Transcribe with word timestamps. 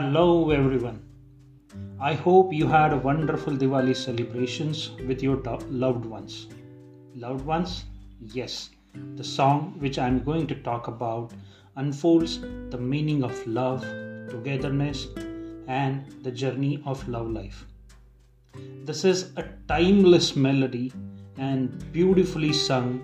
Hello, 0.00 0.50
everyone. 0.50 0.98
I 2.00 2.14
hope 2.14 2.54
you 2.54 2.66
had 2.66 2.94
a 2.94 2.96
wonderful 2.96 3.52
Diwali 3.54 3.94
celebrations 3.94 4.92
with 5.06 5.22
your 5.22 5.36
loved 5.68 6.06
ones. 6.06 6.46
Loved 7.14 7.44
ones? 7.44 7.84
Yes. 8.18 8.70
The 9.16 9.22
song 9.22 9.74
which 9.78 9.98
I'm 9.98 10.20
going 10.20 10.46
to 10.46 10.54
talk 10.54 10.88
about 10.88 11.34
unfolds 11.76 12.40
the 12.70 12.78
meaning 12.78 13.22
of 13.22 13.46
love, 13.46 13.82
togetherness, 14.30 15.08
and 15.66 16.10
the 16.22 16.30
journey 16.30 16.82
of 16.86 17.06
love 17.06 17.28
life. 17.28 17.66
This 18.84 19.04
is 19.04 19.32
a 19.36 19.44
timeless 19.68 20.34
melody 20.34 20.94
and 21.36 21.92
beautifully 21.92 22.54
sung 22.54 23.02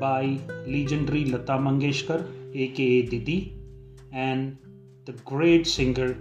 by 0.00 0.40
legendary 0.66 1.26
Lata 1.26 1.58
Mangeshkar, 1.58 2.26
aka 2.54 3.02
Didi, 3.02 3.54
and 4.12 4.56
the 5.04 5.12
great 5.12 5.66
singer 5.66 6.16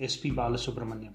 S.P. 0.00 0.30
Balasubramaniam. 0.30 1.12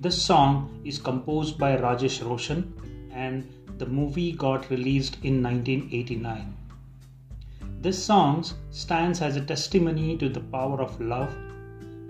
This 0.00 0.20
song 0.20 0.80
is 0.84 0.98
composed 0.98 1.58
by 1.58 1.76
Rajesh 1.76 2.26
Roshan 2.26 2.74
and 3.12 3.48
the 3.78 3.86
movie 3.86 4.32
got 4.32 4.68
released 4.70 5.16
in 5.22 5.42
1989. 5.42 6.56
This 7.80 8.02
song 8.02 8.44
stands 8.70 9.22
as 9.22 9.36
a 9.36 9.44
testimony 9.44 10.16
to 10.18 10.28
the 10.28 10.40
power 10.40 10.80
of 10.80 11.00
love 11.00 11.34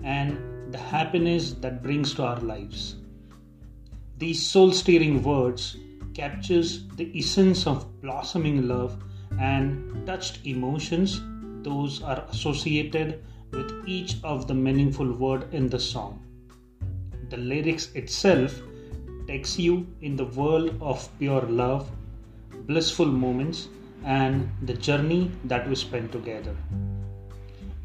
and 0.03 0.73
the 0.73 0.77
happiness 0.77 1.53
that 1.53 1.83
brings 1.83 2.13
to 2.15 2.23
our 2.23 2.39
lives. 2.39 2.95
These 4.17 4.47
soul-stirring 4.47 5.23
words 5.23 5.77
captures 6.13 6.87
the 6.95 7.11
essence 7.17 7.67
of 7.67 8.01
blossoming 8.01 8.67
love 8.67 9.01
and 9.39 10.05
touched 10.05 10.45
emotions 10.45 11.21
those 11.63 12.01
are 12.01 12.25
associated 12.29 13.23
with 13.51 13.83
each 13.85 14.15
of 14.23 14.47
the 14.47 14.53
meaningful 14.53 15.11
word 15.13 15.53
in 15.53 15.67
the 15.69 15.79
song. 15.79 16.21
The 17.29 17.37
lyrics 17.37 17.91
itself 17.93 18.61
takes 19.27 19.57
you 19.57 19.87
in 20.01 20.15
the 20.15 20.25
world 20.25 20.75
of 20.81 21.07
pure 21.19 21.41
love, 21.41 21.89
blissful 22.67 23.05
moments, 23.05 23.67
and 24.03 24.49
the 24.63 24.73
journey 24.73 25.31
that 25.45 25.67
we 25.69 25.75
spend 25.75 26.11
together. 26.11 26.55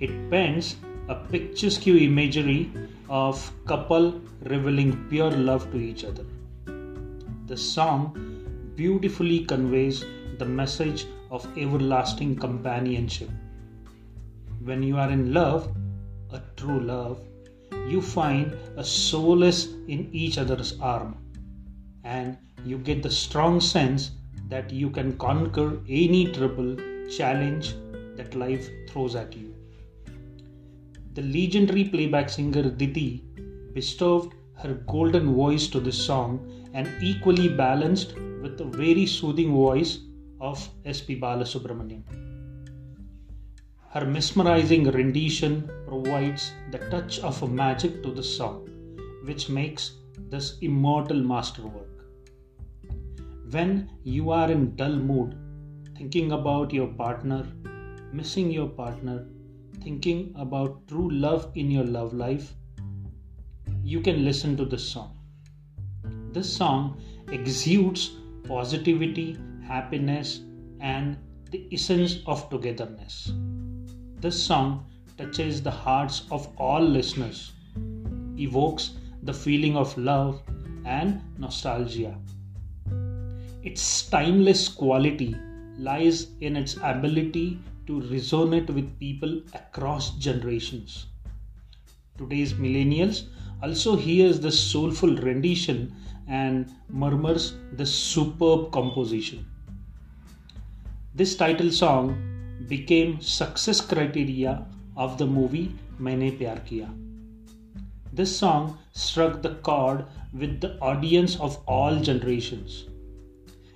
It 0.01 0.31
paints 0.31 0.77
a 1.09 1.15
picturesque 1.15 1.87
imagery 1.87 2.71
of 3.09 3.53
couple 3.67 4.21
revealing 4.43 5.07
pure 5.09 5.31
love 5.31 5.71
to 5.73 5.79
each 5.79 6.05
other. 6.05 6.25
The 7.47 7.57
song 7.57 8.73
beautifully 8.75 9.45
conveys 9.45 10.05
the 10.39 10.45
message 10.45 11.07
of 11.31 11.47
everlasting 11.57 12.37
companionship. 12.37 13.31
When 14.67 14.83
you 14.83 14.97
are 14.97 15.09
in 15.09 15.33
love, 15.33 15.73
a 16.33 16.41
true 16.57 16.81
love, 16.81 17.21
you 17.89 18.03
find 18.03 18.53
a 18.77 18.83
solace 18.83 19.69
in 19.87 20.09
each 20.13 20.39
other's 20.39 20.81
arm 20.81 21.17
and 22.03 22.37
you 22.65 22.79
get 22.79 23.05
the 23.05 23.11
strong 23.11 23.61
sense 23.61 24.11
that 24.49 24.73
you 24.73 24.91
can 24.91 25.17
conquer 25.19 25.81
any 25.89 26.33
trouble, 26.33 26.75
challenge 27.09 27.77
that 28.17 28.35
life 28.35 28.69
throws 28.89 29.15
at 29.15 29.37
you. 29.37 29.55
The 31.15 31.23
legendary 31.23 31.85
playback 31.85 32.29
singer 32.29 32.69
Didi 32.69 33.23
bestowed 33.73 34.33
her 34.55 34.75
golden 34.89 35.33
voice 35.37 35.69
to 35.69 35.79
this 35.79 36.05
song 36.05 36.69
and 36.75 36.91
equally 37.01 37.49
balanced 37.49 38.17
with 38.43 38.59
the 38.59 38.65
very 38.65 39.07
soothing 39.07 39.53
voice 39.53 40.01
of 40.41 40.69
S.P. 40.85 41.21
Balasubramaniam. 41.21 42.03
Her 43.97 44.05
mesmerizing 44.05 44.85
rendition 44.91 45.71
provides 45.87 46.53
the 46.71 46.81
touch 46.91 47.19
of 47.21 47.51
magic 47.51 48.03
to 48.03 48.11
the 48.11 48.23
song, 48.23 48.69
which 49.25 49.49
makes 49.49 49.93
this 50.19 50.59
immortal 50.61 51.19
masterwork. 51.19 52.05
When 53.51 53.89
you 54.05 54.33
are 54.33 54.51
in 54.51 54.77
dull 54.77 54.97
mood, 54.97 55.35
thinking 55.97 56.33
about 56.33 56.75
your 56.75 56.89
partner, 56.89 57.47
missing 58.13 58.51
your 58.51 58.69
partner, 58.69 59.27
thinking 59.81 60.35
about 60.37 60.87
true 60.89 61.09
love 61.09 61.51
in 61.55 61.71
your 61.71 61.85
love 61.85 62.13
life, 62.13 62.53
you 63.83 64.03
can 64.03 64.27
listen 64.27 64.59
to 64.59 64.67
this 64.67 64.87
song. 64.87 65.17
This 66.33 66.55
song 66.55 67.01
exudes 67.33 68.11
positivity, 68.47 69.39
happiness, 69.67 70.43
and 70.81 71.17
the 71.51 71.67
essence 71.73 72.19
of 72.27 72.51
togetherness. 72.51 73.33
This 74.19 74.43
song 74.43 74.87
touches 75.19 75.63
the 75.63 75.71
hearts 75.71 76.23
of 76.31 76.49
all 76.57 76.81
listeners, 76.81 77.53
evokes 78.39 78.93
the 79.23 79.35
feeling 79.35 79.77
of 79.77 79.97
love 79.99 80.41
and 80.87 81.21
nostalgia. 81.39 82.17
Its 83.63 84.09
timeless 84.09 84.69
quality 84.69 85.37
lies 85.79 86.29
in 86.41 86.57
its 86.57 86.79
ability 86.83 87.59
to 87.87 88.01
resonate 88.01 88.71
with 88.71 88.99
people 88.99 89.43
across 89.53 90.13
generations. 90.17 91.07
Today's 92.17 92.55
millennials 92.55 93.27
also 93.63 93.97
hears 93.97 94.41
the 94.41 94.51
soulful 94.51 95.15
rendition 95.17 95.95
and 96.27 96.73
murmurs 96.89 97.53
the 97.73 97.85
superb 97.85 98.73
composition. 98.73 99.47
This 101.15 101.37
title 101.37 101.71
song 101.71 102.36
became 102.69 103.21
success 103.21 103.81
criteria 103.81 104.67
of 104.97 105.19
the 105.19 105.27
movie 105.27 105.75
Maine 105.99 106.37
Pyar 106.39 106.59
Kiya. 106.67 106.89
This 108.13 108.37
song 108.37 108.79
struck 108.93 109.43
the 109.43 109.55
chord 109.57 110.07
with 110.33 110.61
the 110.61 110.79
audience 110.81 111.39
of 111.39 111.59
all 111.67 111.97
generations. 111.97 112.87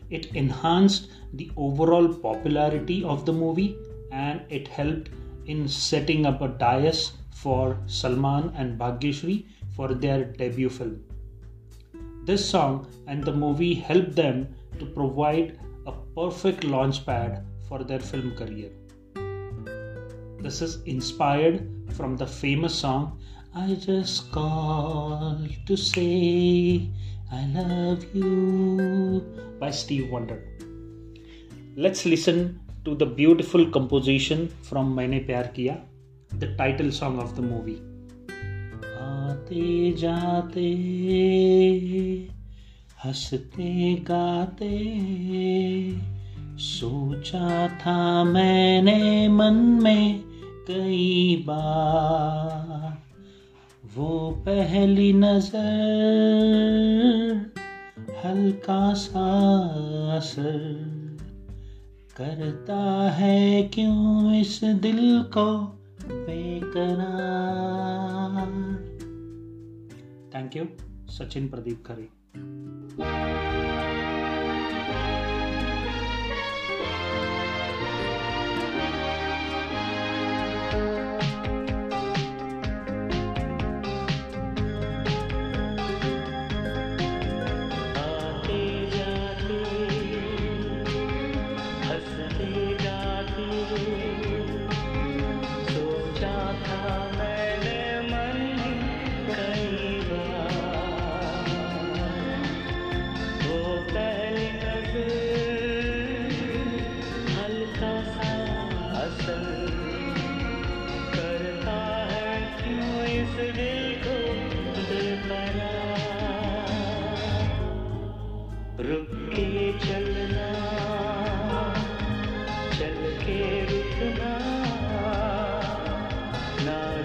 It 0.08 0.34
enhanced 0.34 1.10
the 1.34 1.50
overall 1.56 2.08
popularity 2.08 3.04
of 3.04 3.26
the 3.26 3.32
movie 3.32 3.76
and 4.10 4.42
it 4.48 4.66
helped 4.66 5.10
in 5.46 5.68
setting 5.68 6.26
up 6.26 6.40
a 6.40 6.48
dais 6.48 7.12
for 7.30 7.78
Salman 7.86 8.52
and 8.56 8.78
Bhagyashree 8.78 9.44
for 9.76 9.94
their 9.94 10.24
debut 10.24 10.68
film. 10.68 11.04
This 12.24 12.48
song 12.48 12.86
and 13.06 13.24
the 13.24 13.32
movie 13.32 13.74
helped 13.74 14.16
them 14.16 14.54
to 14.78 14.86
provide 14.86 15.58
a 15.86 15.92
perfect 16.16 16.62
launchpad 16.64 17.44
for 17.68 17.84
their 17.84 18.00
film 18.00 18.34
career. 18.36 18.70
This 20.42 20.62
is 20.62 20.82
inspired 20.86 21.68
from 21.92 22.16
the 22.16 22.26
famous 22.26 22.74
song 22.74 23.20
I 23.54 23.74
Just 23.74 24.32
Called 24.32 25.50
to 25.66 25.76
Say 25.76 26.88
I 27.30 27.44
Love 27.48 28.06
You 28.14 29.20
by 29.60 29.70
Steve 29.70 30.08
Wonder. 30.10 30.42
Let's 31.76 32.06
listen 32.06 32.58
to 32.86 32.94
the 32.94 33.04
beautiful 33.04 33.70
composition 33.70 34.48
from 34.62 34.94
Maine 34.94 35.26
Pyar 35.26 35.52
Kiya, 35.52 35.82
the 36.38 36.54
title 36.56 36.90
song 36.90 37.18
of 37.18 37.36
the 37.36 37.42
movie. 37.42 37.80
आते 39.00 39.92
जाते 40.00 40.68
हँसते 43.04 43.94
गाते 44.08 44.72
सोचा 46.60 47.68
था 47.80 48.24
मैंने 48.24 49.28
मन 49.28 49.54
में 49.82 50.29
कई 50.70 51.44
बार। 51.46 53.02
वो 53.96 54.30
पहली 54.30 55.12
नज़र, 55.12 57.50
हल्का 58.24 58.94
सा 58.94 59.58
असर 60.16 60.90
करता 62.16 63.10
है 63.10 63.62
क्यों 63.62 64.40
इस 64.40 64.60
दिल 64.64 65.22
को 65.22 65.78
बेकरार? 66.06 68.50
Thank 70.34 70.56
you 70.56 70.64
Sachin 71.08 71.48
Pradeep 71.48 71.82
Khare. 71.86 72.08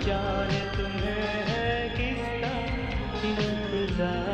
जाने 0.06 0.60
तुम्हें 0.74 1.30
है 1.48 1.70
किसका 1.90 2.52
इंतज़ार? 3.30 4.34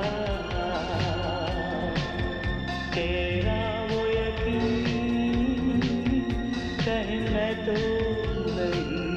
तेरा 2.95 3.61
वो 3.91 4.01
यकीन 4.07 5.79
कहीं 6.81 7.21
मैं 7.29 7.53
तो 7.65 7.77
नहीं। 8.57 9.15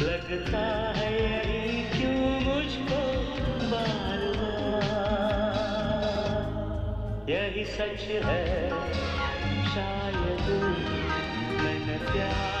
लगता 0.00 0.64
है 0.96 1.10
यही 1.12 1.68
क्यों 1.92 2.24
मुझको 2.46 3.02
बार 3.66 4.24
बार 4.40 5.22
यही 7.30 7.64
सच 7.76 8.08
है, 8.24 8.42
शायद 9.74 10.46
मैंने 11.62 11.96
प्यार 12.12 12.53